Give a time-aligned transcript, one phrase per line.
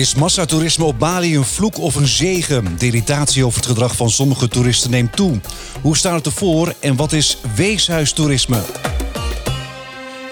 [0.00, 2.78] Is massatoerisme op Bali een vloek of een zegen?
[2.78, 5.40] De irritatie over het gedrag van sommige toeristen neemt toe.
[5.82, 8.62] Hoe staat het ervoor en wat is weeshuistoerisme?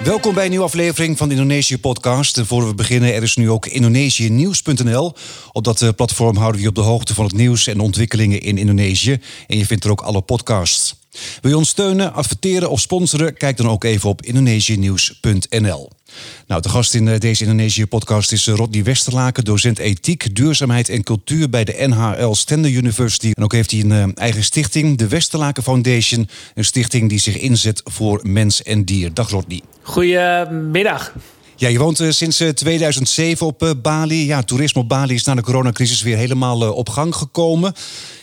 [0.05, 2.39] Welkom bij een nieuwe aflevering van de Indonesië Podcast.
[2.39, 5.15] En voor we beginnen, er is nu ook Indonesiënieuws.nl.
[5.53, 8.41] Op dat eh, platform houden we je op de hoogte van het nieuws en ontwikkelingen
[8.41, 9.21] in Indonesië.
[9.47, 10.95] En je vindt er ook alle podcasts.
[11.41, 13.37] Wil je ons steunen, adverteren of sponsoren?
[13.37, 15.98] Kijk dan ook even op Indonesiënieuws.nl.
[16.47, 21.03] Nou, de gast in eh, deze Indonesië-podcast is eh, Rodney Westerlaken, docent ethiek, duurzaamheid en
[21.03, 23.31] cultuur bij de NHL Stender University.
[23.35, 26.29] En ook heeft hij een eh, eigen stichting, de Westerlaken Foundation.
[26.55, 29.15] Een stichting die zich inzet voor mens en dier.
[29.15, 29.61] Dag Rodney.
[29.83, 31.13] Goedemiddag.
[31.57, 34.27] Ja, je woont sinds 2007 op Bali.
[34.27, 37.73] Ja, toerisme op Bali is na de coronacrisis weer helemaal op gang gekomen.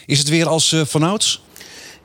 [0.06, 1.42] Is het weer als vanouds?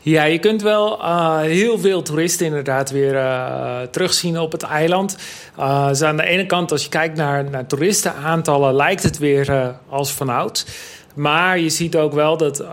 [0.04, 5.18] Ja, je kunt wel uh, heel veel toeristen inderdaad weer uh, terugzien op het eiland.
[5.60, 10.12] Uh, aan de ene kant, als je kijkt naar, naar toeristenaantallen, lijkt het weer als
[10.12, 10.66] vanouds.
[11.16, 12.64] Maar je ziet ook wel dat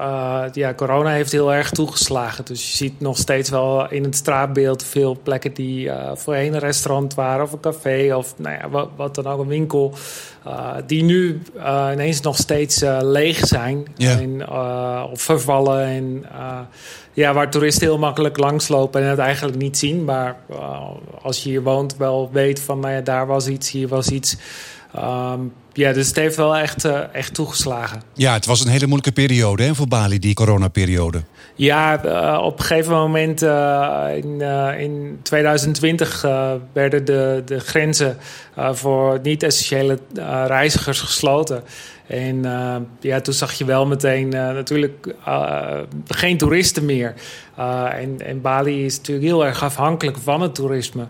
[0.53, 2.45] ja, corona heeft heel erg toegeslagen.
[2.45, 7.15] Dus je ziet nog steeds wel in het straatbeeld veel plekken die voorheen een restaurant
[7.15, 9.95] waren of een café of nou ja, wat, wat dan ook, een winkel.
[10.87, 11.43] die nu
[11.93, 14.49] ineens nog steeds leeg zijn en,
[15.11, 15.85] of vervallen.
[15.85, 16.27] En,
[17.13, 20.05] ja, waar toeristen heel makkelijk langslopen en het eigenlijk niet zien.
[20.05, 20.37] Maar
[21.23, 24.37] als je hier woont, wel weet van nou ja, daar was iets, hier was iets.
[24.97, 28.03] Um, ja, dus het heeft wel echt, uh, echt toegeslagen.
[28.15, 31.23] Ja, het was een hele moeilijke periode hè, voor Bali, die coronaperiode.
[31.55, 33.43] Ja, uh, op een gegeven moment
[34.23, 34.41] in,
[34.79, 36.27] in 2020
[36.73, 38.17] werden de, de grenzen
[38.57, 39.99] voor niet-essentiële
[40.47, 41.63] reizigers gesloten.
[42.09, 47.15] En uh, ja, toen zag je wel meteen uh, natuurlijk uh, geen toeristen meer.
[47.93, 51.07] en, en Bali is natuurlijk heel erg afhankelijk van het toerisme.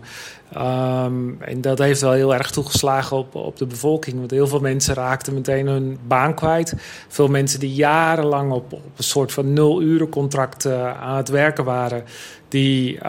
[0.57, 4.17] Um, en dat heeft wel heel erg toegeslagen op, op de bevolking.
[4.17, 6.73] Want heel veel mensen raakten meteen hun baan kwijt.
[7.07, 10.65] Veel mensen die jarenlang op, op een soort van nul-uren-contract
[11.01, 12.03] aan het werken waren.
[12.47, 12.99] Die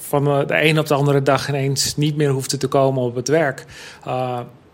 [0.00, 3.28] van de een op de andere dag ineens niet meer hoefden te komen op het
[3.28, 3.64] werk.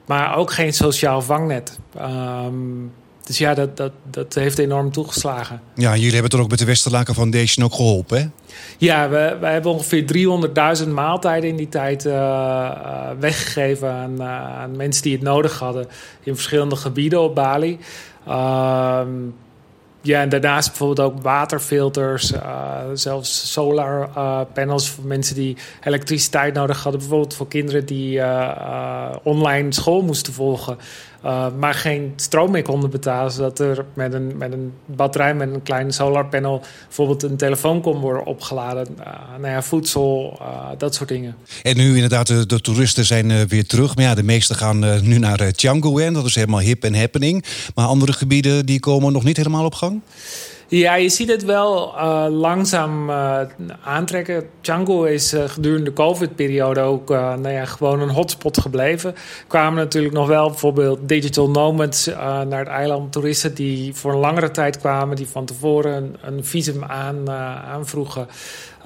[0.07, 1.79] Maar ook geen sociaal vangnet.
[2.01, 2.93] Um,
[3.25, 5.61] dus ja, dat, dat, dat heeft enorm toegeslagen.
[5.75, 8.27] Ja, jullie hebben toch ook met de Westerlaken Foundation ook geholpen, hè?
[8.79, 10.05] Ja, we, wij hebben ongeveer
[10.83, 12.71] 300.000 maaltijden in die tijd uh,
[13.19, 15.87] weggegeven aan, uh, aan, mensen die het nodig hadden
[16.23, 17.79] in verschillende gebieden op Bali.
[18.29, 19.01] Uh,
[20.05, 26.55] ja, en daarnaast bijvoorbeeld ook waterfilters, uh, zelfs solar uh, panels voor mensen die elektriciteit
[26.55, 27.01] nodig hadden.
[27.01, 30.79] Bijvoorbeeld voor kinderen die uh, online school moesten volgen.
[31.25, 33.33] Uh, maar geen stroom meer konden betalen.
[33.33, 36.63] Zodat er met een, met een batterij, met een klein solarpanel...
[36.87, 38.87] bijvoorbeeld een telefoon kon worden opgeladen.
[39.01, 39.07] Uh,
[39.41, 41.37] nou ja, voedsel, uh, dat soort dingen.
[41.63, 43.97] En nu inderdaad, de, toeristen zijn weer terug.
[43.97, 45.41] Maar ja, de meesten gaan nu naar.
[45.41, 47.45] En dat is helemaal hip en happening.
[47.75, 50.01] Maar andere gebieden die komen nog niet helemaal op gang?
[50.77, 53.41] Ja, je ziet het wel uh, langzaam uh,
[53.83, 54.49] aantrekken.
[54.61, 59.15] Django is uh, gedurende de COVID-periode ook nou ja, gewoon een hotspot gebleven.
[59.47, 62.07] Kwamen natuurlijk nog wel bijvoorbeeld digital nomads
[62.49, 63.13] naar het eiland.
[63.13, 67.31] Toeristen die voor een langere tijd kwamen, die van tevoren een, een visum aan,
[67.71, 68.27] aanvroegen.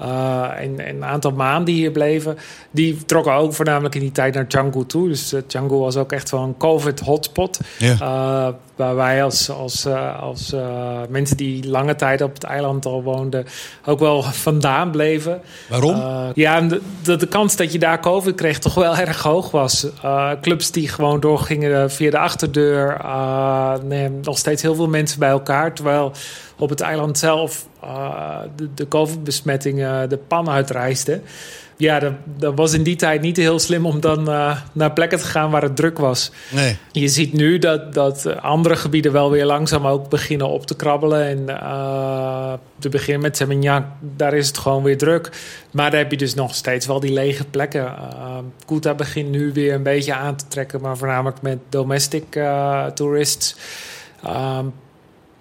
[0.01, 2.37] Uh, en, en, een aantal maanden hier bleven.
[2.71, 5.07] Die trokken ook voornamelijk in die tijd naar Canggu toe.
[5.07, 7.59] Dus uh, Canggu was ook echt wel een COVID-hotspot.
[7.77, 7.93] Ja.
[7.93, 9.87] Uh, waar wij als, als,
[10.19, 10.55] als
[11.09, 13.45] mensen die lange tijd op het eiland al woonden...
[13.85, 15.41] ook wel vandaan bleven.
[15.69, 15.95] Waarom?
[16.33, 19.87] ja, de, de, de, kans dat je daar COVID kreeg toch wel erg hoog was.
[20.41, 23.01] clubs die gewoon doorgingen via de achterdeur.
[23.83, 25.73] Nee, nog steeds heel veel mensen bij elkaar.
[25.73, 26.11] Terwijl
[26.57, 31.23] op het eiland zelf uh, de, de COVID-besmettingen de pan uitreisden.
[31.79, 35.17] Ja, dat, dat, was in die tijd niet heel slim om dan uh, naar plekken
[35.17, 36.31] te gaan waar het druk was.
[36.51, 36.77] Nee.
[36.91, 41.25] Je ziet nu dat, dat andere gebieden wel weer langzaam ook beginnen op te krabbelen.
[41.25, 45.29] En uh, te beginnen met Seminyak, daar is het gewoon weer druk.
[45.71, 47.83] Maar daar heb je dus nog steeds wel die lege plekken.
[47.83, 52.39] Uh, Kuta begint nu weer een beetje aan te trekken, maar voornamelijk met domestic
[52.93, 53.55] tourists.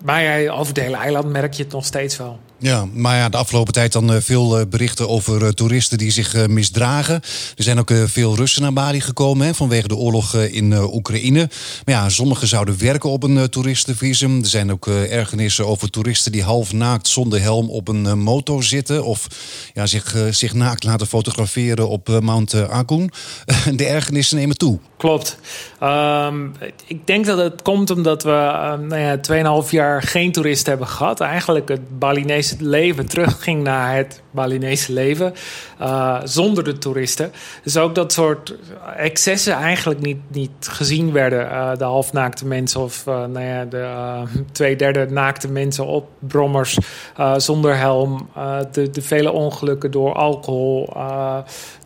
[0.04, 2.38] Maar ja, over het hele eiland merk je het nog steeds wel.
[2.60, 6.10] Ja, maar ja, de afgelopen tijd dan eh, veel eh, berichten over eh, toeristen die
[6.10, 7.14] zich misdragen.
[7.56, 11.50] Er zijn ook veel Russen naar Bali gekomen hè, vanwege de oorlog in Oekraïne.
[11.84, 14.38] Maar ja, sommigen zouden werken op een toeristenvisum.
[14.40, 19.04] Er zijn ook ergernissen over toeristen die half naakt zonder helm op een motor zitten.
[19.04, 19.26] Of
[19.74, 23.12] ja, zich, zich naakt laten fotograferen op Mount Agung.
[23.76, 24.78] de ergernissen nemen toe.
[24.96, 25.38] Klopt.
[25.82, 26.52] Um,
[26.86, 30.88] ik denk dat het komt omdat we uh, nou ja, 2,5 jaar geen toeristen hebben
[30.88, 31.20] gehad.
[31.20, 35.34] Eigenlijk het Balinese leven terugging naar het Balinese leven
[35.80, 37.32] uh, zonder de toeristen.
[37.62, 38.54] Dus ook dat soort
[38.96, 41.40] excessen eigenlijk niet, niet gezien werden.
[41.40, 46.78] Uh, de halfnaakte mensen of uh, nou ja, de twee derde naakte mensen op brommers
[47.36, 48.28] zonder helm.
[48.72, 50.92] de, de vele ongelukken door alcohol,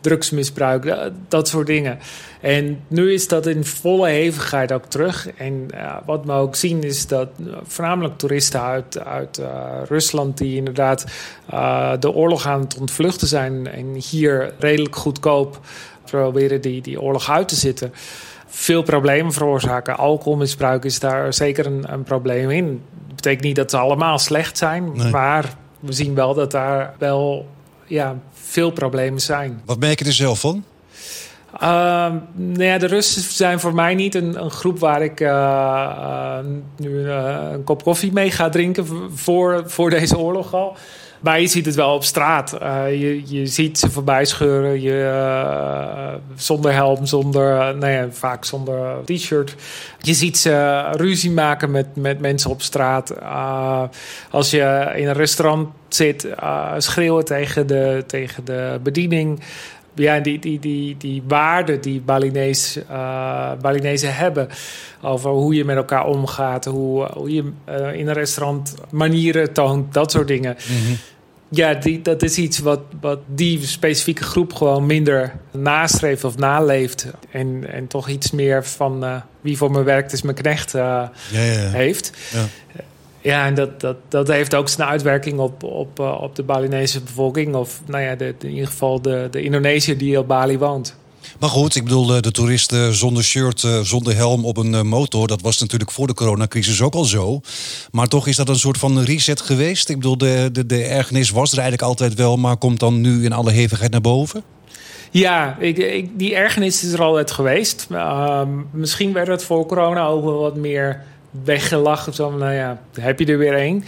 [0.01, 0.95] drugsmisbruik,
[1.27, 1.99] dat soort dingen.
[2.41, 5.27] En nu is dat in volle hevigheid ook terug.
[5.37, 5.67] En
[6.05, 7.29] wat we ook zien is dat
[7.63, 9.41] voornamelijk toeristen uit, uit
[9.87, 10.37] Rusland...
[10.37, 11.05] die inderdaad
[11.99, 13.67] de oorlog aan het ontvluchten zijn...
[13.67, 15.59] en hier redelijk goedkoop
[16.05, 17.93] proberen die, die oorlog uit te zitten...
[18.47, 19.97] veel problemen veroorzaken.
[19.97, 22.81] Alcoholmisbruik is daar zeker een, een probleem in.
[23.07, 24.91] Dat betekent niet dat ze allemaal slecht zijn...
[24.93, 25.11] Nee.
[25.11, 27.47] maar we zien wel dat daar wel
[27.85, 29.61] ja, veel problemen zijn.
[29.65, 30.63] Wat merk je er zelf van?
[31.55, 31.59] Uh,
[32.33, 36.37] nou ja, de Russen zijn voor mij niet een, een groep waar ik uh, uh,
[36.77, 40.75] nu een kop koffie mee ga drinken voor, voor deze oorlog al.
[41.23, 42.57] Maar je ziet het wel op straat.
[42.87, 44.81] je, je ziet ze voorbij scheuren.
[44.81, 49.55] Je, zonder helm, zonder, nee, nou vaak zonder t-shirt.
[50.01, 53.13] Je ziet ze ruzie maken met, met mensen op straat.
[54.31, 56.27] als je in een restaurant zit,
[56.77, 59.39] schreeuwen tegen de, tegen de bediening
[59.95, 62.79] ja, die, die, die, die waarden die Balinees,
[63.61, 64.49] Balinezen hebben.
[65.01, 67.51] Over hoe je met elkaar omgaat, hoe, hoe je
[67.93, 70.57] in een restaurant manieren toont, dat soort dingen.
[70.69, 70.97] Mm-hmm.
[71.55, 77.07] Ja, die, dat is iets wat, wat die specifieke groep gewoon minder nastreeft of naleeft.
[77.31, 81.11] En, en toch iets meer van uh, wie voor me werkt is mijn knecht ja,
[81.31, 81.69] ja, ja.
[81.69, 82.11] heeft.
[83.21, 87.01] Ja, en dat, dat, dat heeft ook zijn uitwerking op, op, uh, op de Balinese
[87.01, 87.55] bevolking.
[87.55, 90.95] Of nou ja, de, in ieder geval de, de Indonesiër die op Bali woont.
[91.43, 95.27] Maar goed, ik bedoel, de toeristen zonder shirt, eh, zonder helm op een eh, motor...
[95.27, 97.41] dat was natuurlijk voor de coronacrisis ook al zo.
[97.91, 99.89] Maar toch is dat een soort van reset geweest?
[99.89, 102.37] Ik bedoel, de, de, de ergernis was er eigenlijk altijd wel...
[102.37, 104.43] maar komt dan nu in alle hevigheid naar boven?
[105.11, 107.87] Ja, ik, die ergernis is er altijd geweest.
[107.91, 108.41] Uh,
[108.71, 111.03] misschien werd het voor corona ook wel wat meer
[111.43, 112.13] weggelachen.
[112.13, 113.83] Zo, nou ja, heb je er weer één.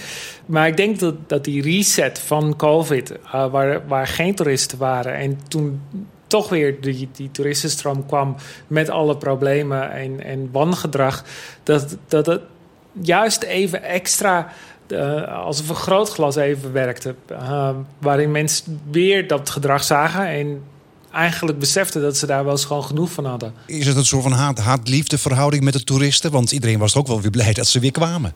[0.46, 5.16] Maar ik denk dat, dat die reset van COVID, waar, waar geen toeristen waren...
[5.16, 5.82] en toen
[6.36, 8.36] toch weer die, die toeristenstroom kwam
[8.68, 11.24] met alle problemen en, en wangedrag...
[11.64, 12.42] dat, dat het
[12.92, 14.48] juist even extra...
[14.88, 17.16] Uh, als een vergrootglas even werkte.
[17.32, 20.28] Uh, waarin mensen weer dat gedrag zagen.
[20.28, 20.64] En
[21.16, 23.54] eigenlijk beseften dat ze daar wel eens gewoon genoeg van hadden.
[23.66, 26.32] Is het een soort van haat-liefde verhouding met de toeristen?
[26.32, 28.34] Want iedereen was ook wel weer blij dat ze weer kwamen.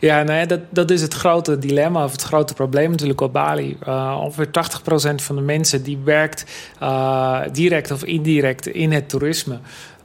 [0.00, 3.32] Ja, nou ja, dat, dat is het grote dilemma of het grote probleem natuurlijk op
[3.32, 3.76] Bali.
[3.88, 6.44] Uh, ongeveer 80% van de mensen die werkt
[6.82, 9.58] uh, direct of indirect in het toerisme.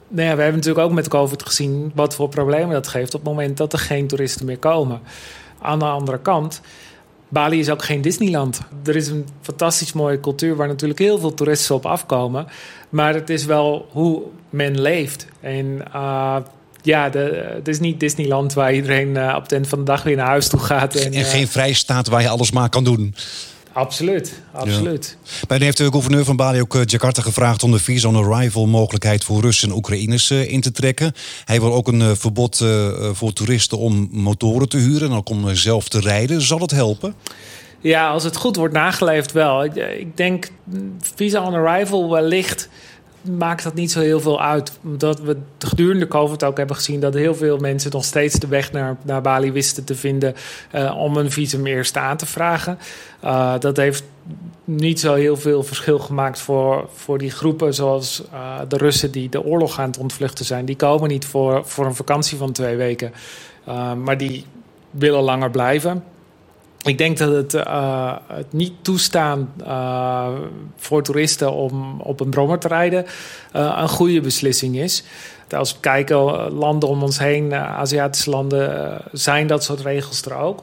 [0.08, 3.20] Nou ja, we hebben natuurlijk ook met COVID gezien wat voor problemen dat geeft op
[3.20, 5.00] het moment dat er geen toeristen meer komen.
[5.60, 6.60] Aan de andere kant
[7.28, 8.60] Bali is ook geen Disneyland.
[8.84, 12.46] Er is een fantastisch mooie cultuur waar natuurlijk heel veel toeristen op afkomen.
[12.88, 15.26] Maar het is wel hoe men leeft.
[15.40, 16.36] En uh,
[16.82, 20.02] ja, de, het is niet Disneyland waar iedereen uh, op het eind van de dag
[20.02, 20.94] weer naar huis toe gaat.
[20.94, 23.14] En, en geen uh, vrijstaat waar je alles maar kan doen.
[23.78, 25.16] Absoluut, absoluut.
[25.48, 25.58] Ja.
[25.58, 29.40] Heeft de gouverneur van Bali ook Jakarta gevraagd om de visa on arrival mogelijkheid voor
[29.40, 31.12] Russen en Oekraïners in te trekken.
[31.44, 32.64] Hij wil ook een verbod
[33.12, 36.42] voor toeristen om motoren te huren en ook om zelf te rijden.
[36.42, 37.14] Zal het helpen?
[37.80, 39.64] Ja, als het goed wordt nageleefd wel.
[39.64, 40.48] Ik, ik denk
[41.14, 42.68] visa on arrival wellicht
[43.30, 44.78] maakt dat niet zo heel veel uit.
[44.84, 48.72] Omdat we gedurende COVID ook hebben gezien dat heel veel mensen nog steeds de weg
[48.72, 50.34] naar, naar Bali wisten te vinden
[50.74, 52.78] uh, om een visum eerst aan te vragen.
[53.24, 54.04] Uh, dat heeft
[54.64, 59.28] niet zo heel veel verschil gemaakt voor, voor die groepen, zoals uh, de Russen die
[59.28, 60.64] de oorlog aan het ontvluchten zijn.
[60.64, 63.12] Die komen niet voor, voor een vakantie van twee weken,
[64.04, 64.44] maar die
[64.90, 66.04] willen langer blijven.
[66.82, 70.28] Ik denk dat het, uh, het niet toestaan uh,
[70.76, 73.04] voor toeristen om op een brommer te rijden
[73.56, 75.04] uh, een goede beslissing is.
[75.50, 76.16] Als we kijken,
[76.52, 80.62] landen om ons heen, Aziatische landen, zijn dat soort regels er ook.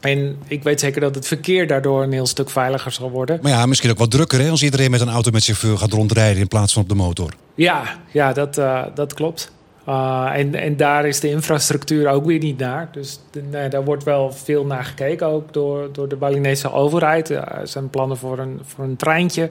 [0.00, 3.38] En ik weet zeker dat het verkeer daardoor een heel stuk veiliger zal worden.
[3.42, 5.92] Maar ja, misschien ook wat drukker hè, als iedereen met een auto met chauffeur gaat
[5.92, 7.34] rondrijden in plaats van op de motor.
[7.54, 7.82] Ja,
[8.12, 8.54] ja dat,
[8.94, 9.52] dat klopt.
[9.90, 12.88] Uh, en, en daar is de infrastructuur ook weer niet naar.
[12.92, 17.28] Dus de, daar wordt wel veel naar gekeken, ook door, door de Balinese overheid.
[17.30, 19.50] er zijn plannen voor een, voor een treintje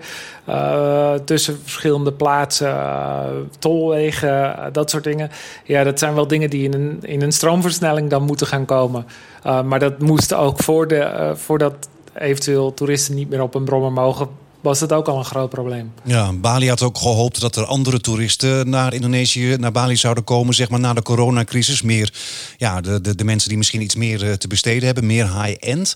[0.49, 3.23] uh, tussen verschillende plaatsen, uh,
[3.59, 5.29] tolwegen, dat soort dingen.
[5.63, 9.05] Ja, dat zijn wel dingen die in een, in een stroomversnelling dan moeten gaan komen.
[9.43, 14.27] maar dat moest ook voor de, voordat eventueel toeristen niet meer op een brommer mogen
[14.61, 15.91] was het ook al een groot probleem.
[16.03, 20.53] Ja, Bali had ook gehoopt dat er andere toeristen naar Indonesië, naar Bali zouden komen,
[20.53, 21.81] zeg maar na de coronacrisis.
[21.81, 22.13] Meer,
[22.57, 25.95] ja, de, de, de mensen die misschien iets meer eh, te besteden hebben, meer high-end.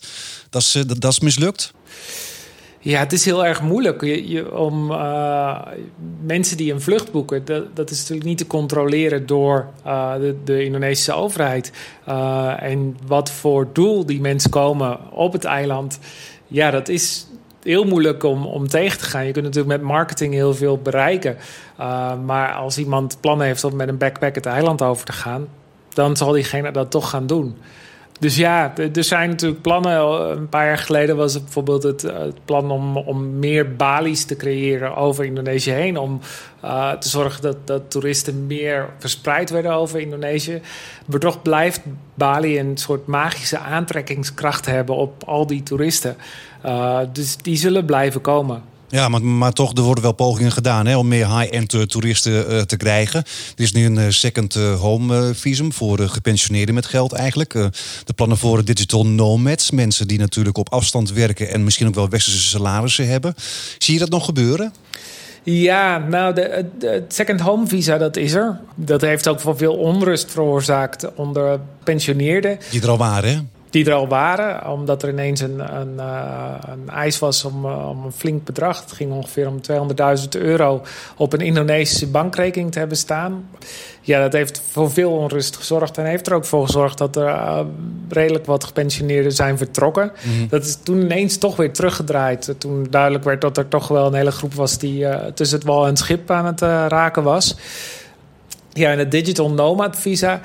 [0.50, 1.74] Dat is, eh, dat, dat is mislukt?
[2.80, 5.60] Ja, het is heel erg moeilijk je, om uh,
[6.22, 7.46] mensen die een vlucht boeken.
[7.46, 11.72] Dat, dat, is natuurlijk niet te controleren door uh, de, de, Indonesische overheid.
[12.10, 16.00] Uh, en wat voor doel die mensen komen op het eiland.
[16.48, 17.28] Ja, dat is
[17.64, 19.26] heel moeilijk om, om tegen te gaan.
[19.26, 21.38] Je kunt natuurlijk met marketing heel veel bereiken.
[22.26, 25.48] maar als iemand plannen heeft om met een backpack het eiland over te gaan,
[25.94, 27.58] dan zal diegene dat toch gaan doen.
[28.24, 30.32] Dus ja, er zijn natuurlijk plannen.
[30.32, 34.26] Een paar jaar geleden was het bijvoorbeeld het, eh, het plan om, om meer balies
[34.26, 35.98] te creëren over Indonesië heen.
[35.98, 36.20] Om
[36.64, 40.62] uh, te zorgen dat, dat toeristen meer verspreid werden over Indonesië.
[41.06, 41.82] Maar toch blijft
[42.14, 46.18] Bali een soort magische aantrekkingskracht hebben op al die toeristen.
[47.12, 48.73] Dus die zullen blijven komen.
[48.94, 52.52] Ja, maar, maar toch, er worden wel pogingen gedaan hè, om meer high-end eh, toeristen
[52.52, 53.20] uh, te krijgen.
[53.56, 57.52] Er is nu een uh, second home visum voor gepensioneerden met geld eigenlijk.
[58.04, 62.10] de plannen voor digital nomads, mensen die natuurlijk op afstand werken en misschien ook wel
[62.10, 63.34] westerse salarissen hebben.
[63.78, 64.74] Zie je dat nog gebeuren?
[65.44, 68.60] Ja, nou, de, de, second home visa, dat is er.
[68.76, 72.60] Dat heeft ook wel veel onrust veroorzaakt onder pensioneerden.
[72.72, 73.40] Die er al waren, hè?
[73.74, 74.72] Die er al waren.
[74.72, 78.80] Omdat er ineens een, een, uh, een eis was om, uh, om, een flink bedrag.
[78.80, 79.60] Het ging ongeveer om
[80.22, 80.82] 200.000 euro
[81.18, 83.50] op een Indonesische bankrekening te hebben staan.
[84.02, 85.98] Ja, dat heeft voor veel onrust gezorgd.
[85.98, 87.60] En heeft er ook voor gezorgd dat er uh,
[88.10, 90.12] redelijk wat gepensioneerden zijn vertrokken.
[90.24, 92.56] Mm Dat is toen ineens toch weer teruggedraaid.
[92.58, 95.84] Toen duidelijk werd dat er toch wel een hele groep was die tussen het wal
[95.84, 96.62] en het schip aan het
[96.92, 97.56] raken was.
[98.74, 100.42] Ja, en het Digital Nomad Visa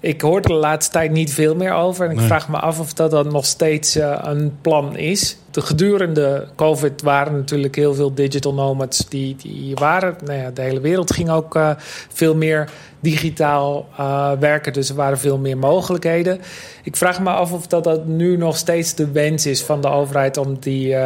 [0.00, 2.06] ik hoor er de laatste tijd niet veel meer over.
[2.06, 5.36] En ik vraag me af of dat dan nog steeds uh, een plan is.
[5.50, 10.16] De gedurende COVID waren natuurlijk heel veel digital nomads die, die waren.
[10.24, 11.70] Nou ja, de hele wereld ging ook uh,
[12.12, 14.72] veel meer digitaal uh, werken.
[14.72, 16.40] Dus er waren veel meer mogelijkheden.
[16.82, 19.88] Ik vraag me af of dat, dat nu nog steeds de wens is van de
[19.88, 20.96] overheid om die,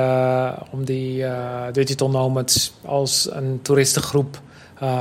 [0.70, 1.24] om die
[1.72, 4.40] digital nomads als een toeristengroep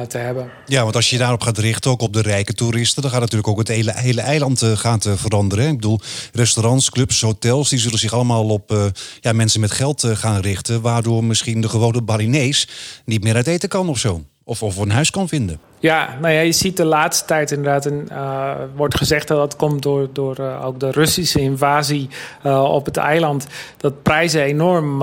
[0.07, 0.51] te hebben.
[0.65, 3.47] Ja, want als je daarop gaat richten, ook op de rijke toeristen, dan gaat natuurlijk
[3.47, 5.67] ook het hele, hele eiland gaat, uh, veranderen.
[5.67, 5.99] Ik bedoel,
[6.33, 11.23] restaurants, clubs, hotels, die zullen zich allemaal op ja, mensen met geld gaan richten, waardoor
[11.23, 12.67] misschien de gewone Balinees
[13.05, 14.23] niet meer uit eten kan of zo.
[14.43, 15.59] Of, of een huis kan vinden.
[15.83, 19.55] Ja, nou ja, je ziet de laatste tijd inderdaad, een, uh, wordt gezegd dat dat
[19.55, 22.09] komt door, door uh, ook de Russische invasie
[22.45, 23.47] uh, op het eiland.
[23.77, 24.99] Dat prijzen enorm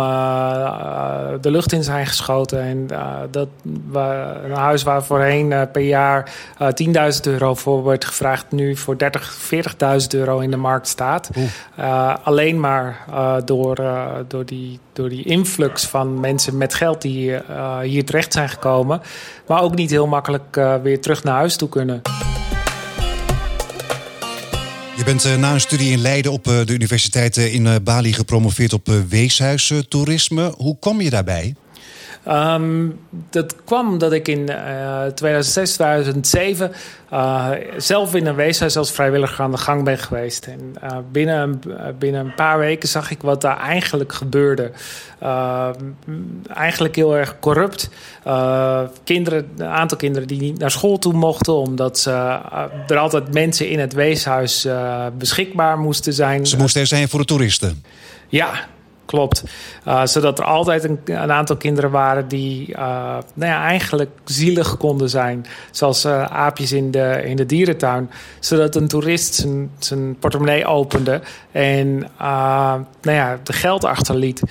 [1.40, 2.60] de lucht in zijn geschoten.
[2.62, 2.86] En
[3.30, 3.48] dat
[3.92, 10.06] een huis waar voorheen per jaar 10.000 euro voor wordt gevraagd, nu voor 30, 40.000
[10.10, 11.30] euro in de markt staat.
[12.22, 13.04] alleen maar
[13.44, 13.78] door,
[14.28, 17.38] door, die, door die influx van mensen met geld die
[17.82, 19.00] hier terecht zijn gekomen.
[19.46, 22.02] Maar ook niet heel makkelijk weer terug naar huis toe kunnen.
[24.96, 28.72] Je bent uh, na een studie in Leiden op uh, de universiteit in Bali gepromoveerd
[28.72, 30.54] op weeshuistoerisme.
[30.56, 31.54] Hoe kom je daarbij?
[32.28, 33.00] Um,
[33.30, 36.72] dat kwam omdat ik in uh, 2006, 2007
[37.12, 40.46] uh, zelf in een weeshuis als vrijwilliger aan de gang ben geweest.
[40.46, 41.60] En uh, binnen,
[41.98, 44.70] binnen een paar weken zag ik wat daar eigenlijk gebeurde.
[45.18, 45.74] Ehm,
[46.48, 47.90] eigenlijk heel erg corrupt.
[49.04, 52.10] kinderen, een aantal kinderen die niet naar school toe mochten, omdat ze,
[52.86, 54.68] er altijd mensen in het weeshuis
[55.18, 56.46] beschikbaar moesten zijn.
[56.46, 57.82] Ze moesten er zijn voor de toeristen.
[58.28, 58.68] Ja,
[59.10, 59.44] klopt.
[59.86, 62.76] Uh, zodat er altijd een, een, aantal kinderen waren die uh,
[63.34, 65.46] nou ja, eigenlijk zielig konden zijn.
[65.70, 68.10] Zoals uh, aapjes in de, in de dierentuin.
[68.40, 69.46] Zodat een toerist
[69.78, 71.20] zijn, portemonnee opende
[71.52, 74.42] en nou ja, de geld achterliet.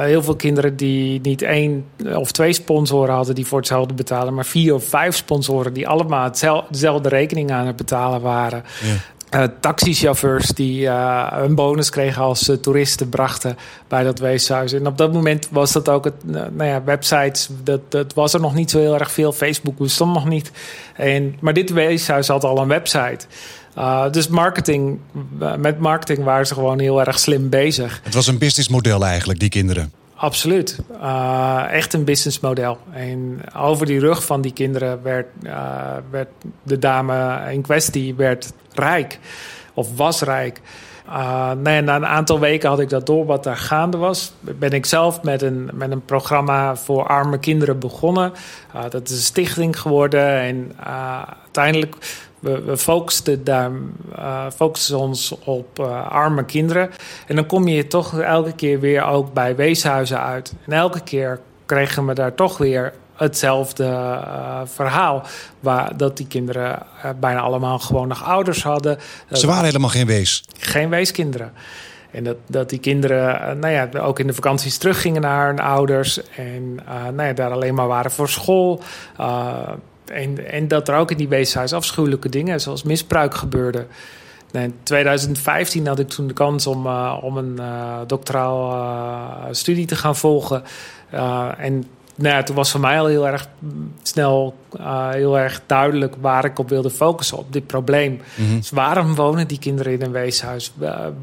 [0.00, 4.46] heel veel kinderen die niet één of twee sponsoren hadden die voor hetzelfde betalen, maar
[4.46, 6.30] vier of vijf sponsoren die allemaal
[6.70, 8.64] dezelfde rekening aan het betalen waren.
[8.82, 8.94] Ja.
[9.34, 13.56] Uh, taxichauffeurs die uh, een bonus kregen als ze toeristen brachten
[13.88, 14.72] bij dat weeshuis.
[14.72, 18.40] En op dat moment was dat ook het, nou ja, websites, dat, dat was er
[18.40, 19.32] nog niet zo heel erg veel.
[19.32, 20.50] Facebook bestond nog niet.
[20.94, 23.26] En, maar dit weeshuis had al een website.
[24.10, 24.98] dus marketing,
[25.58, 28.00] met marketing waren ze gewoon heel erg slim bezig.
[28.02, 29.92] Het was een businessmodel eigenlijk, die kinderen.
[30.18, 30.78] Absoluut.
[30.92, 32.78] Uh, echt een businessmodel.
[32.90, 35.52] En over die rug van die kinderen werd, uh,
[36.10, 36.28] werd
[36.62, 39.18] de dame in kwestie werd rijk.
[39.74, 40.60] Of was rijk.
[41.08, 44.32] Uh, nee, na een aantal weken had ik dat door wat daar gaande was.
[44.40, 48.32] Ben ik zelf met een, met een programma voor arme kinderen begonnen.
[48.90, 50.40] dat is een stichting geworden.
[50.40, 50.72] En
[51.44, 51.96] uiteindelijk
[52.40, 53.70] we, we focusten, daar,
[54.18, 56.90] uh, focussen ons op uh, arme kinderen.
[57.26, 60.54] En dan kom je toch elke keer weer ook bij weeshuizen uit.
[60.66, 65.22] En elke keer kregen we daar toch weer hetzelfde uh, verhaal.
[65.60, 66.82] Waar, dat die kinderen
[67.20, 68.98] bijna allemaal gewoon nog ouders hadden.
[69.32, 70.44] Ze waren helemaal geen wees?
[70.58, 71.52] Geen weeskinderen.
[72.10, 76.20] En dat, dat die kinderen nou ja, ook in de vakanties teruggingen naar hun ouders.
[76.36, 76.74] En
[77.14, 78.82] nou ja, daar alleen maar waren voor school.
[80.10, 83.86] En, en dat er ook in die weeshuis afschuwelijke dingen, zoals misbruik, gebeurde.
[84.52, 86.86] In 2015 had ik toen de kans om,
[87.20, 87.60] om een
[88.06, 90.62] doctoraal studie te gaan volgen.
[91.58, 91.84] en
[92.18, 93.48] nou ja, toen was voor mij al heel erg
[94.02, 98.20] snel uh, heel erg duidelijk waar ik op wilde focussen, op dit probleem.
[98.34, 98.56] Mhm.
[98.56, 100.72] Dus waarom wonen die kinderen in een weeshuis?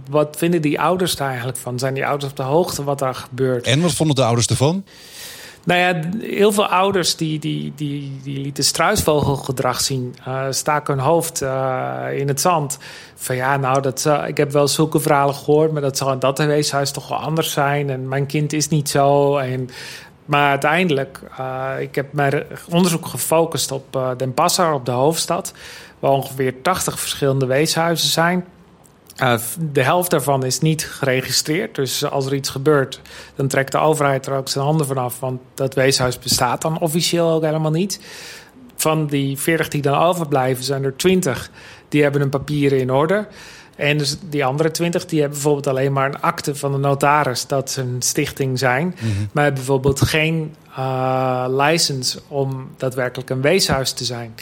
[0.09, 1.79] wat vinden die ouders daar eigenlijk van?
[1.79, 3.67] Zijn die ouders op de hoogte wat daar gebeurt?
[3.67, 4.83] En wat vonden de ouders ervan?
[5.65, 10.15] Nou ja, heel veel ouders die, die, die, die lieten struisvogelgedrag zien.
[10.27, 12.77] Uh, staken hun hoofd uh, in het zand.
[13.15, 15.72] Van ja, nou, dat, ik heb wel zulke verhalen gehoord...
[15.72, 17.89] maar dat zal in dat weeshuis toch wel anders zijn.
[17.89, 19.38] En mijn kind is niet zo.
[19.38, 19.69] En
[20.25, 25.53] maar uiteindelijk, uh, ik heb mijn onderzoek gefocust op Den Passer, op de hoofdstad,
[26.00, 28.45] waar ongeveer 80 verschillende weeshuizen zijn.
[29.22, 29.38] Uh,
[29.72, 31.75] de helft daarvan is niet geregistreerd.
[31.75, 33.01] Dus als er iets gebeurt,
[33.36, 35.19] dan trekt de overheid er ook zijn handen vanaf.
[35.19, 38.00] Want dat weeshuis bestaat dan officieel ook helemaal niet.
[38.75, 41.50] Van die 40 die dan overblijven, zijn er 20
[41.89, 43.27] die hebben hun papieren in orde.
[43.75, 47.48] En dus die andere twintig die hebben bijvoorbeeld alleen maar een akte van de notaris
[47.48, 48.88] dat ze een stichting zijn.
[48.88, 49.07] Mhm.
[49.31, 54.36] Maar hebben bijvoorbeeld geen uh, license om daadwerkelijk een weeshuis te zijn.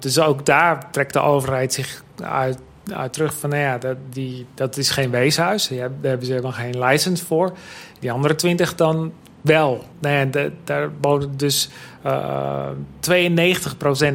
[0.00, 2.58] Dus ook daar trekt de overheid zich uit,
[2.92, 5.68] uit terug van, nou ja, dat, die, dat is geen weeshuis.
[5.68, 7.52] Daar hebben ze helemaal geen license voor.
[8.00, 9.84] Die andere twintig dan wel.
[9.98, 11.68] Nou ja, daar wonen dus
[12.06, 12.68] uh,
[13.00, 13.30] eh,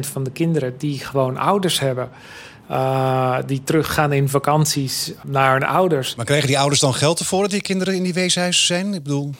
[0.00, 2.08] van de kinderen die gewoon ouders hebben.
[2.70, 6.14] Uh, die teruggaan in vakanties naar hun ouders.
[6.14, 8.94] Maar krijgen die ouders dan geld ervoor dat die kinderen in die weeshuizen zijn?
[8.94, 9.30] Ik bedoel...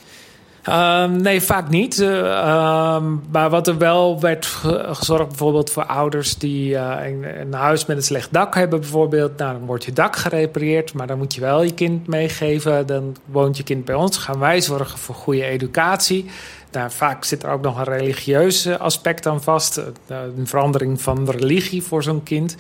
[0.68, 1.98] Uh, nee, vaak niet.
[1.98, 7.96] Uh, maar wat er wel werd gezorgd, bijvoorbeeld voor ouders die een, een, huis met
[7.96, 9.36] een slecht dak hebben, bijvoorbeeld.
[9.36, 12.86] Nou, dan wordt je dak gerepareerd, maar dan moet je wel je kind meegeven.
[12.86, 14.16] Dan woont je kind bij ons.
[14.16, 16.30] Gaan wij zorgen voor goede educatie.
[16.72, 19.80] Nou, vaak zit er ook nog een religieus aspect aan vast.
[20.36, 22.56] Een verandering van religie voor zo'n kind.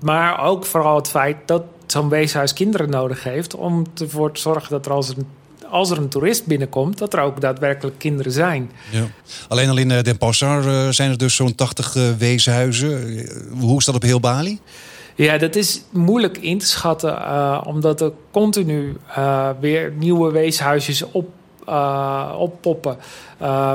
[0.00, 3.54] Maar ook vooral het feit dat zo'n weeshuis kinderen nodig heeft...
[3.54, 5.26] om ervoor te zorgen dat er als een
[5.70, 8.70] als er een toerist binnenkomt, dat er ook daadwerkelijk kinderen zijn.
[8.90, 9.04] Ja.
[9.48, 13.26] Alleen al in eh, Den Passar eh, zijn er dus zo'n 80 uh, eh, weeshuizen.
[13.58, 14.58] Hoe is dat op heel Bali?
[15.14, 17.16] Ja, dat is moeilijk in te schatten,
[17.66, 18.96] omdat er continu
[19.60, 21.28] weer nieuwe weeshuisjes op
[21.68, 22.96] uh, oppoppen,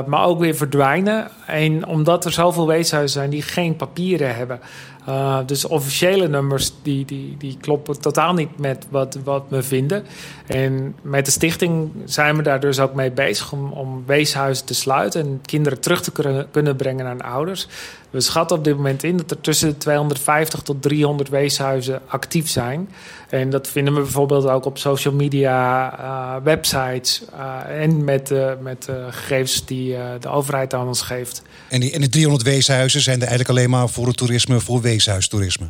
[0.06, 1.30] maar ook weer verdwijnen.
[1.46, 4.60] En omdat er zoveel weeshuizen zijn die geen papieren hebben,
[5.08, 10.04] uh, dus officiële nummers die, die, die kloppen totaal niet met wat, wat we vinden.
[10.46, 14.74] En met de stichting zijn we daar dus ook mee bezig om, om weeshuizen te
[14.74, 17.68] sluiten en kinderen terug te kunnen, kunnen brengen naar hun ouders.
[18.10, 22.48] We schatten op dit moment in dat er tussen de 250 tot 300 weeshuizen actief
[22.48, 22.88] zijn.
[23.32, 28.50] En dat vinden we bijvoorbeeld ook op social media, uh, websites uh, en met, uh,
[28.60, 31.42] met gegevens die de overheid aan ons geeft.
[31.68, 34.80] En die, en die 300 weeshuizen zijn er eigenlijk alleen maar voor het toerisme, voor
[34.80, 35.66] weeshuistoerisme?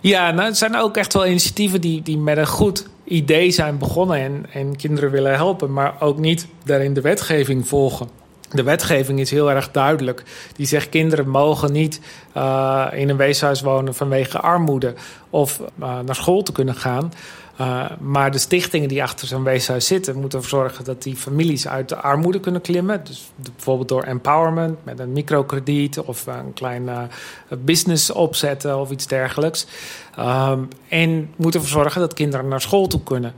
[0.00, 3.78] Ja, nou, het zijn ook echt wel initiatieven die, die met een goed idee zijn
[3.78, 8.08] begonnen en, en kinderen willen helpen, maar ook niet daarin de wetgeving volgen.
[8.56, 10.22] De wetgeving is heel erg duidelijk.
[10.56, 12.00] Die zegt kinderen mogen niet
[12.36, 14.94] uh, in een weeshuis wonen vanwege armoede
[15.30, 17.12] of uh, naar school te kunnen gaan.
[17.60, 21.68] Uh, maar de stichtingen die achter zo'n weeshuis zitten, moeten ervoor zorgen dat die families
[21.68, 23.04] uit de armoede kunnen klimmen.
[23.04, 27.10] Dus bijvoorbeeld door empowerment met een microkrediet of een klein
[27.48, 29.66] business opzetten of iets dergelijks.
[30.18, 33.34] Um, en moeten ervoor zorgen dat kinderen naar school toe kunnen.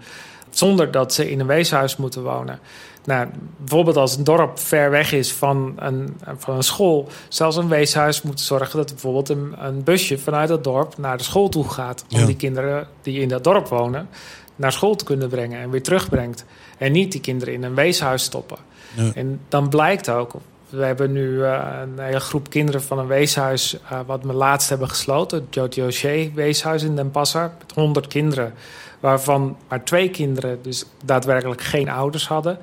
[0.59, 2.59] Zonder dat ze in een weeshuis moeten wonen.
[3.05, 7.69] Nou, bijvoorbeeld als een dorp ver weg is van een, van een school, zelfs een
[7.69, 11.69] weeshuis moet zorgen dat bijvoorbeeld een, een busje vanuit dat dorp naar de school toe
[11.69, 12.05] gaat.
[12.11, 14.09] Om die kinderen die in dat dorp wonen
[14.57, 16.45] naar school te kunnen brengen en weer terugbrengt.
[16.79, 18.59] En niet die kinderen in een weeshuis stoppen.
[18.95, 19.11] Ja.
[19.15, 20.35] En dan blijkt ook,
[20.69, 24.69] we hebben nu uh, een hele groep kinderen van een weeshuis, uh, wat we laatst
[24.69, 28.55] hebben gesloten, het Jotioche weeshuis in Den Passar, met 100 kinderen,
[29.01, 32.59] waarvan maar twee kinderen dus daadwerkelijk geen ouders hadden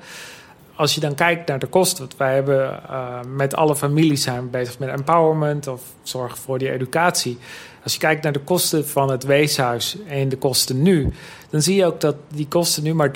[0.76, 4.42] als je dan kijkt naar de kosten, want wij hebben uh, met alle families zijn
[4.42, 7.38] we bezig met empowerment of zorgen voor die educatie.
[7.86, 11.12] Als je kijkt naar de kosten van het weeshuis en de kosten nu,
[11.50, 13.10] dan zie je ook dat die kosten nu maar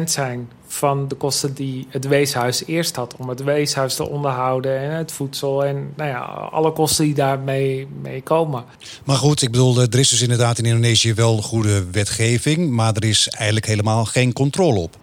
[0.00, 3.16] 30% zijn van de kosten die het weeshuis eerst had.
[3.16, 7.88] Om het weeshuis te onderhouden en het voedsel en nou ja, alle kosten die daarmee
[8.02, 8.64] mee komen.
[9.04, 13.04] Maar goed, ik bedoel, er is dus inderdaad in Indonesië wel goede wetgeving, maar er
[13.04, 14.96] is eigenlijk helemaal geen controle op.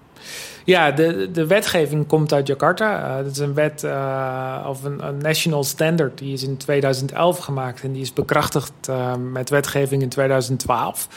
[0.65, 3.09] Ja, de, de wetgeving komt uit Jakarta.
[3.09, 6.17] Uh, dat is een wet uh, of een, een, national standard.
[6.17, 11.07] Die is in 2011 gemaakt en die is bekrachtigd uh, met wetgeving in 2012.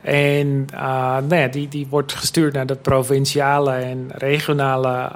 [0.00, 0.66] En
[1.28, 5.10] nou die, die wordt gestuurd naar de provinciale en regionale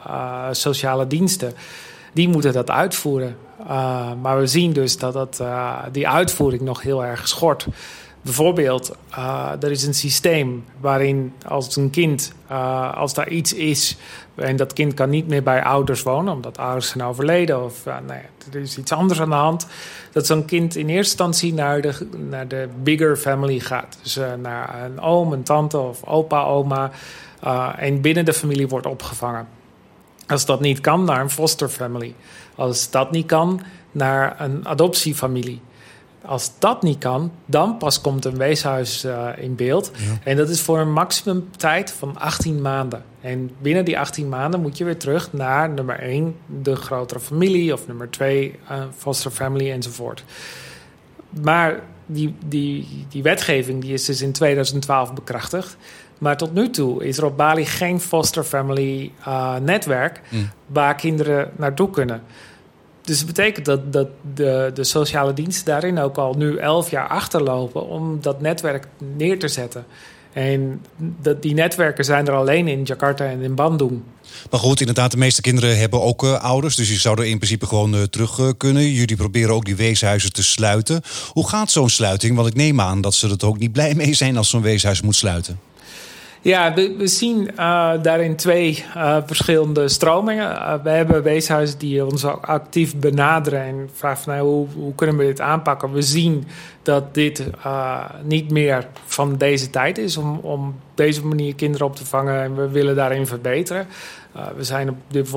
[0.50, 1.52] sociale diensten.
[2.12, 3.36] Die moeten dat uitvoeren.
[4.22, 5.42] maar we zien dus dat dat,
[5.92, 7.66] die uitvoering nog heel erg schort.
[8.22, 13.96] Bijvoorbeeld, uh, er is een systeem waarin als een kind, uh, als daar iets is
[14.34, 18.20] en dat kind kan niet meer bij ouders wonen, omdat ouders zijn overleden of nou
[18.52, 19.66] er is iets anders aan de hand,
[20.12, 23.98] dat zo'n kind in eerste instantie naar de, naar de bigger family gaat.
[24.02, 26.90] Dus naar een oom, een tante of opa, oma
[27.76, 29.48] en binnen de familie wordt opgevangen.
[30.26, 32.14] Als dat niet kan, naar een foster family.
[32.54, 35.60] Als dat niet kan, naar een adoptiefamilie.
[36.24, 39.90] Als dat niet kan, dan pas komt een weeshuis uh, in beeld.
[40.24, 43.04] En dat is voor een maximum tijd van 18 maanden.
[43.20, 47.72] En binnen die 18 maanden moet je weer terug naar nummer 1, de grotere familie,
[47.72, 50.24] of nummer 2, uh, foster family enzovoort.
[51.42, 55.76] Maar die, die, die wetgeving die is dus in 2012 bekrachtigd.
[56.18, 60.50] Maar tot nu toe is er op Bali geen foster family uh, netwerk mm.
[60.66, 62.22] waar kinderen naartoe kunnen.
[63.08, 67.08] Dus het betekent dat, dat de, de sociale diensten daarin ook al nu elf jaar
[67.08, 69.84] achterlopen om dat netwerk neer te zetten.
[70.32, 74.00] En dat, die netwerken zijn er alleen in Jakarta en in Bandung.
[74.50, 76.76] Maar goed, inderdaad, de meeste kinderen hebben ook uh, ouders.
[76.76, 78.90] Dus je zou er in principe gewoon uh, terug uh, kunnen.
[78.90, 81.02] Jullie proberen ook die weeshuizen te sluiten.
[81.32, 82.36] Hoe gaat zo'n sluiting?
[82.36, 85.00] Want ik neem aan dat ze er ook niet blij mee zijn als zo'n weeshuis
[85.00, 85.58] moet sluiten.
[86.40, 90.50] Ja, we, zien uh, daarin twee uh, verschillende stromingen.
[90.50, 95.24] Uh, we hebben weeshuizen die ons actief benaderen en vragen van, nou, hoe, kunnen we
[95.24, 95.92] dit aanpakken.
[95.92, 96.46] We zien
[96.82, 97.50] dat dit
[98.22, 102.56] niet meer van deze tijd is om, om deze manier kinderen op te vangen en
[102.56, 103.86] we willen daarin verbeteren.
[104.56, 105.30] we zijn op dit,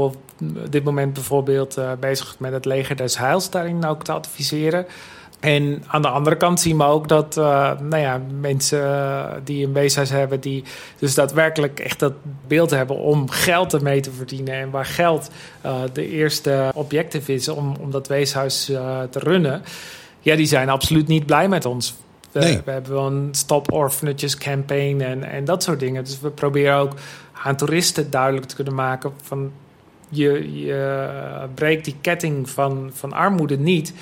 [0.69, 4.85] dit moment bijvoorbeeld bezig met het leger des heils daarin ook te adviseren.
[5.41, 7.43] En aan de andere kant zien we ook dat uh,
[7.79, 10.63] nou ja, mensen uh, die een weeshuis hebben, die
[10.99, 12.13] dus daadwerkelijk echt dat
[12.47, 14.53] beeld hebben om geld ermee te verdienen.
[14.53, 15.29] En waar geld
[15.65, 18.65] uh, de eerste objectief is om, om dat weeshuis
[19.09, 19.61] te runnen.
[20.19, 21.95] Ja, die zijn absoluut niet blij met ons.
[22.31, 22.61] We, nee.
[22.65, 26.03] we hebben wel een Stop Orphanages campaign en, en dat soort dingen.
[26.03, 26.93] Dus we proberen ook
[27.43, 29.51] aan toeristen duidelijk te kunnen maken van
[30.09, 31.09] je, je
[31.53, 33.93] breekt die ketting van, van armoede niet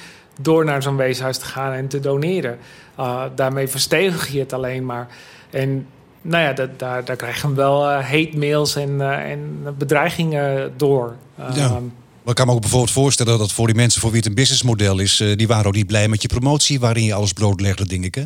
[0.42, 2.58] door naar zo'n weeshuis te gaan en te doneren.
[3.00, 5.08] Uh, daarmee verstevig je het alleen maar.
[5.50, 5.88] En
[6.22, 10.74] nou ja, dat, daar, daar krijgen we wel uh, hate mails en, uh, en bedreigingen
[10.78, 11.16] door.
[11.54, 11.70] Ja.
[11.70, 11.80] Maar
[12.26, 15.00] ik kan me ook bijvoorbeeld voorstellen dat voor die mensen voor wie het een businessmodel
[15.00, 18.16] is, die waren ook niet blij met je promotie waarin je alles broodlegde, denk ik.
[18.16, 18.24] Hè?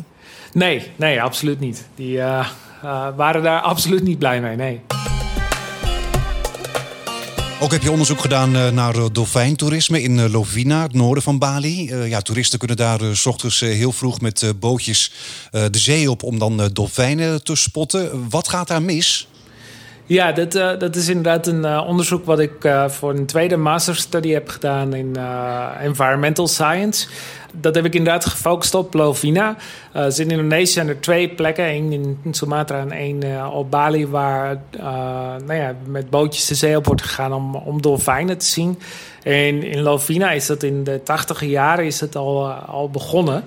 [0.52, 1.88] Nee, nee, absoluut niet.
[1.94, 2.18] Die
[3.16, 4.56] waren daar absoluut niet blij mee.
[4.56, 4.80] Nee.
[7.64, 11.38] Ook heb je onderzoek gedaan eh, naar eh, dolfijntoerisme in eh, Lovina, het noorden van
[11.38, 11.94] Bali.
[12.08, 15.12] ja, toeristen kunnen daar s ochtends heel vroeg met bootjes
[15.50, 18.28] de zee op om dan dolfijnen te spotten.
[18.30, 19.28] Wat gaat daar mis?
[20.06, 24.94] Ja, dat, dat is inderdaad een onderzoek wat ik voor een tweede masterstudie heb gedaan
[24.94, 25.16] in
[25.80, 27.06] environmental science.
[27.60, 29.56] Dat heb ik inderdaad gefocust op Lovina.
[29.92, 34.62] dus in Indonesië zijn er twee plekken, één in Sumatra en één op Bali, waar
[35.46, 38.78] nou ja, met bootjes de zee op wordt gegaan om, om dolfijnen te zien.
[39.22, 43.44] En in Lovina is dat in de tachtige jaren is het al, al begonnen.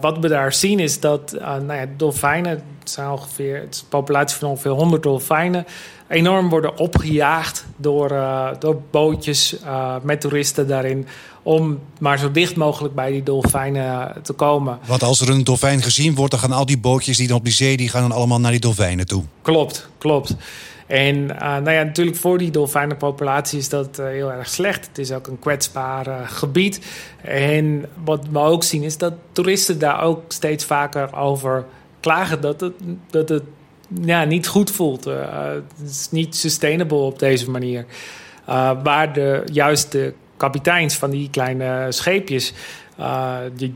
[0.00, 3.88] Wat we daar zien is dat uh, nou ja, dolfijnen, zijn ongeveer, het is een
[3.88, 5.66] populatie van ongeveer 100 dolfijnen,
[6.08, 11.06] enorm worden opgejaagd door, uh, door bootjes uh, met toeristen daarin.
[11.42, 14.78] Om maar zo dicht mogelijk bij die dolfijnen te komen.
[14.86, 17.44] Want als er een dolfijn gezien wordt, dan gaan al die bootjes die dan op
[17.44, 19.22] die zee, die gaan dan allemaal naar die dolfijnen toe.
[19.42, 20.36] Klopt, klopt.
[20.86, 24.86] En uh, nou ja, natuurlijk voor die dolfijnenpopulatie is dat uh, heel erg slecht.
[24.86, 26.80] Het is ook een kwetsbaar uh, gebied.
[27.22, 31.64] En wat we ook zien is dat toeristen daar ook steeds vaker over
[32.00, 32.72] klagen dat het,
[33.10, 33.42] dat het
[33.88, 35.04] ja, niet goed voelt.
[35.04, 37.84] het is niet sustainable op deze manier.
[38.82, 42.52] waar de, juist de kapiteins van die kleine scheepjes
[43.00, 43.72] uh, die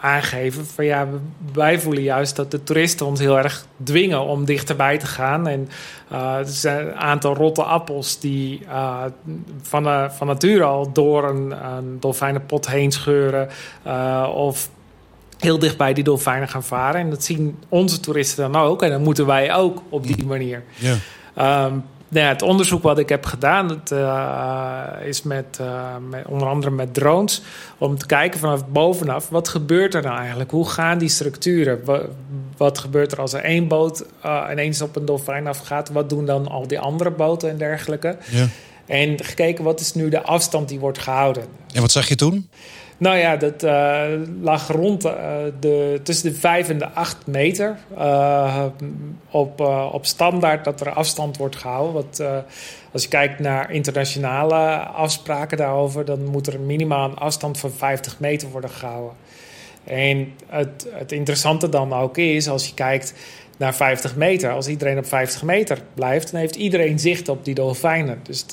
[0.00, 1.08] aangeven van ja,
[1.52, 5.46] wij voelen juist dat de toeristen ons heel erg dwingen om dichterbij te gaan.
[5.46, 5.68] En
[6.10, 9.04] er zijn een aantal rotte appels die uh,
[9.62, 13.48] van, van nature al door een, een dolfijnenpot heen scheuren.
[14.34, 14.70] of
[15.44, 17.00] heel dicht bij die dolfijnen gaan varen.
[17.00, 18.82] En dat zien onze toeristen dan ook.
[18.82, 20.62] En dan moeten wij ook op die manier.
[20.74, 21.66] Ja.
[21.66, 26.26] Um, nou ja, het onderzoek wat ik heb gedaan, dat, uh, is met, uh, met,
[26.26, 27.42] onder andere met drones.
[27.78, 30.50] Om te kijken vanaf bovenaf, wat gebeurt er nou eigenlijk?
[30.50, 31.80] Hoe gaan die structuren?
[32.56, 35.90] wat gebeurt er als er één boot uh, ineens op een dolfijn afgaat?
[35.90, 38.16] Wat doen dan al die andere boten en dergelijke?
[38.30, 38.46] Ja.
[38.86, 41.44] En gekeken wat is nu de afstand die wordt gehouden.
[41.72, 42.48] En wat zag je toen?
[42.98, 44.04] Nou ja, dat uh,
[44.42, 45.12] lag rond uh,
[45.60, 47.76] de, tussen de 5 en de 8 meter.
[47.98, 48.64] Uh,
[49.30, 49.60] op,
[49.92, 51.92] op standaard dat er afstand wordt gehouden.
[51.92, 52.22] Wat,
[52.92, 58.20] als je kijkt naar internationale afspraken daarover, dan moet er minimaal een afstand van 50
[58.20, 59.16] meter worden gehouden.
[59.84, 63.14] En het, het interessante dan ook is, als je kijkt
[63.56, 67.54] naar 50 meter, als iedereen op 50 meter blijft, dan heeft iedereen zicht op die
[67.54, 68.20] dolfijnen.
[68.22, 68.46] Dus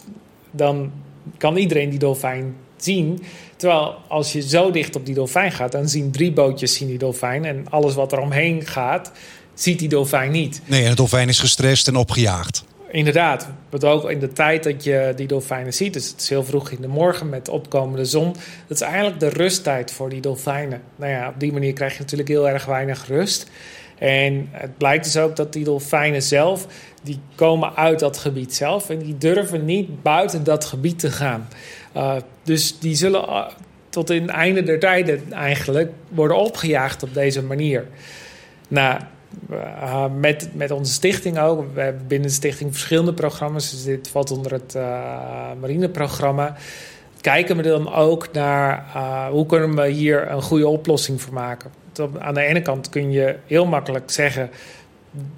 [0.51, 0.91] dan
[1.37, 3.23] kan iedereen die dolfijn zien.
[3.55, 6.97] Terwijl als je zo dicht op die dolfijn gaat, dan zien drie bootjes zien die
[6.97, 7.45] dolfijn.
[7.45, 9.11] En alles wat er omheen gaat,
[9.53, 10.61] ziet die dolfijn niet.
[10.65, 12.63] Nee, en de dolfijn is gestrest en opgejaagd.
[12.91, 15.93] Inderdaad, maar ook in de tijd dat je die dolfijnen ziet.
[15.93, 18.33] Dus het is heel vroeg in de morgen met opkomende zon.
[18.67, 20.81] Dat is eigenlijk de rusttijd voor die dolfijnen.
[20.95, 23.49] Nou ja, op die manier krijg je natuurlijk heel erg weinig rust.
[23.97, 26.67] En het blijkt dus ook dat die dolfijnen zelf,
[27.03, 28.89] die komen uit dat gebied zelf.
[28.89, 31.47] En die durven niet buiten dat gebied te gaan.
[31.97, 33.45] Uh, dus die zullen uh,
[33.89, 37.87] tot in het einde der tijden eigenlijk worden opgejaagd op deze manier.
[38.67, 38.99] Nou,
[39.51, 41.73] uh, met, met onze stichting ook.
[41.73, 43.71] We hebben binnen de stichting verschillende programma's.
[43.71, 44.77] Dus dit valt onder het
[45.59, 46.55] marineprogramma.
[47.21, 48.85] Kijken we dan ook naar
[49.31, 51.71] hoe kunnen we hier een goede oplossing voor maken.
[52.19, 54.49] Aan de ene kant kun je heel makkelijk zeggen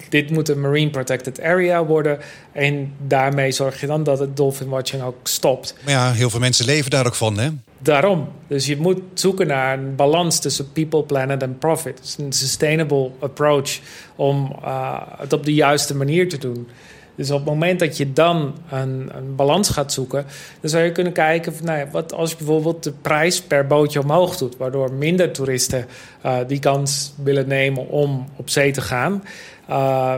[0.08, 2.18] dit moet een marine protected area worden.
[2.52, 5.74] En daarmee zorg je dan dat het dolphin watching ook stopt.
[5.84, 7.48] Maar ja, heel veel mensen leven daar ook van, hè?
[7.78, 8.28] Daarom.
[8.46, 12.16] Dus je moet zoeken naar een balans tussen people, planet en profit.
[12.18, 13.78] Een sustainable approach
[14.16, 16.68] om uh, het op de juiste manier te doen.
[17.16, 20.26] Dus op het moment dat je dan een, een balans gaat zoeken,
[20.60, 23.66] dan zou je kunnen kijken van, nou ja, wat als je bijvoorbeeld de prijs per
[23.66, 25.86] bootje omhoog doet, waardoor minder toeristen
[26.26, 29.22] uh, die kans willen nemen om op zee te gaan.
[29.70, 30.14] Uh,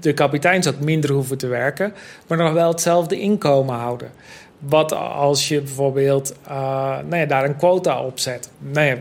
[0.00, 1.94] de kapiteins ook minder hoeven te werken,
[2.26, 4.10] maar nog wel hetzelfde inkomen houden.
[4.58, 6.54] Wat als je bijvoorbeeld uh,
[7.08, 8.50] nou ja, daar een quota op zet?
[8.58, 8.96] Nou ja,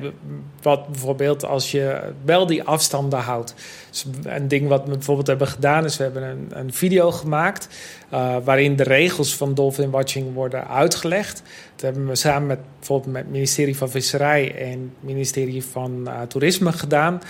[0.61, 3.55] wat bijvoorbeeld als je wel die afstanden houdt.
[3.89, 5.97] Dus een ding wat we bijvoorbeeld hebben gedaan is...
[5.97, 7.67] we hebben een, een video gemaakt...
[8.13, 11.43] Uh, waarin de regels van dolphin watching worden uitgelegd.
[11.75, 14.55] Dat hebben we samen met bijvoorbeeld het ministerie van Visserij...
[14.55, 17.21] en het ministerie van Toerisme gedaan.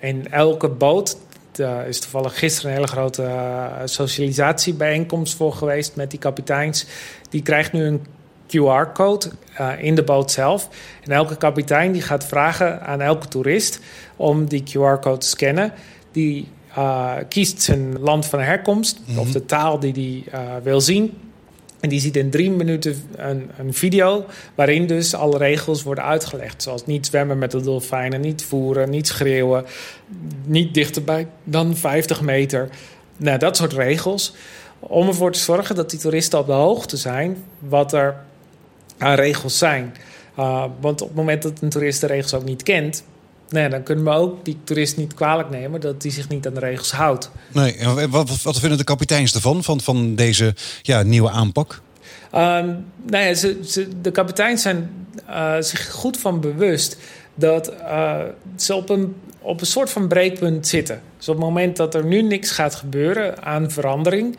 [0.00, 1.16] En elke boot
[1.58, 6.86] er is toevallig gisteren een hele grote uh, socialisatiebijeenkomst voor geweest met die kapiteins.
[7.30, 8.06] Die krijgt nu een
[8.46, 10.68] QR-code uh, in de boot zelf.
[11.04, 13.80] En elke kapitein die gaat vragen aan elke toerist
[14.16, 15.72] om die QR-code te scannen.
[16.12, 19.18] Die uh, kiest zijn land van herkomst mm -hmm.
[19.18, 21.29] of de taal die hij wil zien.
[21.80, 26.62] En die ziet in drie minuten een, een, video waarin dus alle regels worden uitgelegd.
[26.62, 29.64] Zoals niet zwemmen met de dolfijnen, niet voeren, niet schreeuwen,
[30.44, 32.68] niet dichterbij dan 50 meter.
[33.16, 34.34] Nou, dat soort regels.
[34.78, 38.16] Om ervoor te zorgen dat die toeristen op de hoogte zijn wat er
[38.98, 39.94] aan regels zijn.
[40.38, 43.04] Uh, want op het moment dat een toerist de regels ook niet kent,
[43.50, 46.54] Nee, dan kunnen we ook die toerist niet kwalijk nemen dat hij zich niet aan
[46.54, 47.30] de regels houdt.
[47.52, 51.80] Nee, en wat, wat vinden de kapiteins ervan, van, van deze ja, nieuwe aanpak?
[52.34, 56.96] Um, nou ja, ze, ze, de kapiteins zijn uh, zich goed van bewust
[57.34, 58.20] dat uh,
[58.56, 61.02] ze op een, op een soort van breekpunt zitten.
[61.16, 64.38] Dus op het moment dat er nu niks gaat gebeuren aan verandering,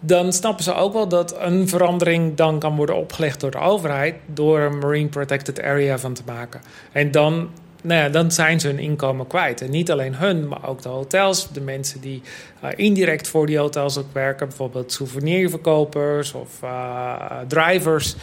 [0.00, 4.14] dan snappen ze ook wel dat een verandering dan kan worden opgelegd door de overheid
[4.26, 6.60] door een Marine Protected Area van te maken.
[6.92, 7.48] En dan
[7.82, 9.60] nou ja, dan zijn ze hun inkomen kwijt.
[9.60, 12.22] En niet alleen hun, maar ook de hotels, de mensen die
[12.64, 18.14] uh, indirect voor die hotels ook werken, bijvoorbeeld souvenirverkopers of uh, drivers.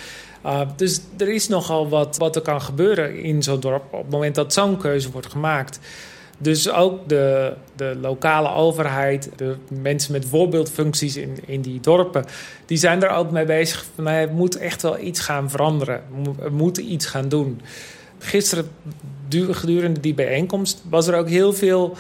[0.46, 4.12] Uh, dus er is nogal wat, wat er kan gebeuren in zo'n dorp op het
[4.12, 5.80] moment dat zo'n keuze wordt gemaakt.
[6.38, 12.26] Dus ook de, de lokale overheid, de mensen met voorbeeldfuncties in, in die dorpen,
[12.65, 13.86] die zijn er ook mee bezig.
[13.96, 16.02] Van, er moet echt wel iets gaan veranderen.
[16.39, 17.62] We moeten iets gaan doen.
[18.19, 18.69] Gisteren
[19.30, 21.97] gedurende die bijeenkomst was er ook heel veel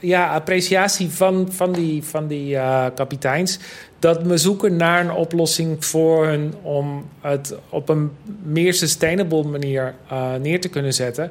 [0.00, 3.58] ja, appreciatie van, van die, van die uh, kapiteins.
[3.98, 8.10] Dat we zoeken naar een oplossing voor hun om het op een
[8.42, 11.30] meer sustainable manier uh, neer te kunnen zetten.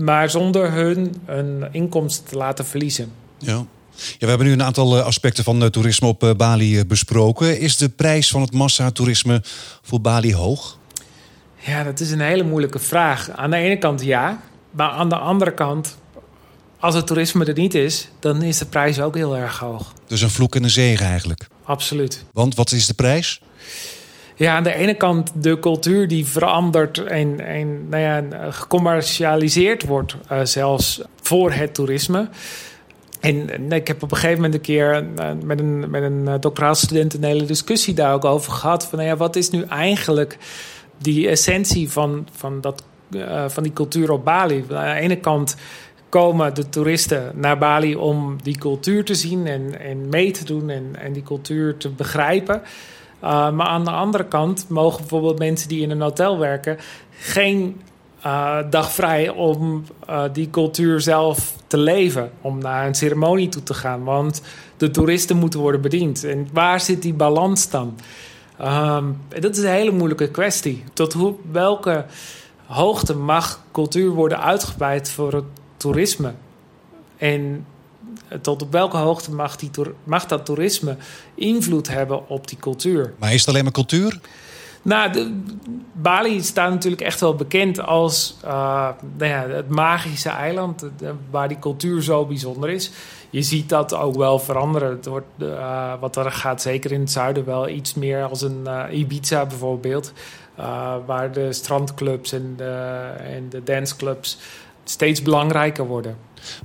[0.00, 3.12] Maar zonder hun een inkomsten te laten verliezen.
[3.38, 3.64] Ja.
[3.94, 7.60] Ja, we hebben nu een aantal eh, aspecten van toerisme op Bali besproken.
[7.60, 9.42] Is de prijs van het massatoerisme
[9.82, 10.78] voor Bali hoog?
[11.60, 13.30] Ja, dat is een hele moeilijke vraag.
[13.30, 14.40] Aan de ene kant ja.
[14.70, 15.96] Maar aan de andere kant,
[16.78, 19.92] als het toerisme er niet is, dan is de prijs ook heel erg hoog.
[20.06, 21.46] Dus een vloek en een zegen eigenlijk.
[21.62, 22.24] Absoluut.
[22.32, 23.40] Want wat is de prijs?
[24.34, 30.16] Ja, aan de ene kant de cultuur die verandert en, en nou ja, gecommercialiseerd wordt,
[30.32, 32.28] uh, zelfs voor het toerisme.
[33.20, 35.04] En ik heb op een gegeven moment een keer
[35.44, 38.86] met een, met een doctoraalstudent een hele discussie daar ook over gehad.
[38.86, 40.38] Van nou ja, wat is nu eigenlijk
[41.02, 42.84] die essentie van, van, dat,
[43.46, 44.64] van die cultuur op Bali?
[44.70, 45.56] Aan de ene kant
[46.08, 50.70] komen de toeristen naar Bali om die cultuur te zien en, en mee te doen
[50.70, 52.62] en, en die cultuur te begrijpen.
[53.24, 56.78] Uh, maar aan de andere kant mogen bijvoorbeeld mensen die in een hotel werken
[57.10, 57.80] geen
[58.70, 59.84] dag vrij om
[60.32, 64.04] die cultuur zelf te leven, om naar een ceremonie toe te gaan.
[64.04, 64.42] Want
[64.76, 66.24] de toeristen moeten worden bediend.
[66.24, 67.96] En waar zit die balans dan?
[68.62, 70.84] Um, dat is een hele moeilijke kwestie.
[70.92, 72.04] Tot hoe, welke
[72.66, 75.44] hoogte mag cultuur worden uitgebreid voor het
[75.76, 76.32] toerisme.
[77.16, 77.66] En
[78.42, 79.70] tot op welke hoogte mag, die,
[80.04, 80.96] mag dat toerisme
[81.34, 83.14] invloed hebben op die cultuur?
[83.18, 84.20] Maar is het alleen maar cultuur?
[84.82, 85.32] Nou,
[85.92, 88.50] Bali staat natuurlijk echt wel bekend als uh,
[89.16, 90.86] nou ja, het magische eiland,
[91.30, 92.90] waar die cultuur zo bijzonder is.
[93.30, 94.90] Je ziet dat ook wel veranderen.
[94.90, 98.64] Het wordt, uh, wat er gaat zeker in het zuiden wel iets meer als een
[98.66, 100.12] uh, Ibiza bijvoorbeeld.
[101.06, 104.38] waar de strandclubs en de, en de danceclubs
[104.84, 106.16] steeds belangrijker worden.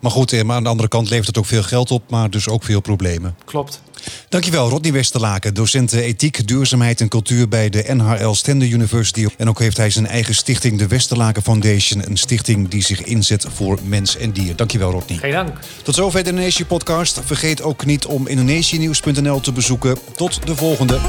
[0.01, 2.29] Maar goed, eh, maar aan de andere kant levert het ook veel geld op, maar
[2.29, 3.35] dus ook veel problemen.
[3.45, 3.81] Klopt.
[4.29, 9.27] Dankjewel, Rodney Westerlaken, docent ethiek, duurzaamheid en cultuur bij de NHL Stender University.
[9.38, 13.45] En ook heeft hij zijn eigen stichting, de Westerlaken Foundation, een stichting die zich inzet
[13.53, 14.55] voor mens en dier.
[14.55, 15.17] Dankjewel, Rodney.
[15.17, 15.59] Geen dank.
[15.83, 17.21] Tot zover de Indonesië podcast.
[17.25, 19.97] Vergeet ook niet om indonesianieuws.nl te bezoeken.
[20.15, 20.99] Tot de volgende.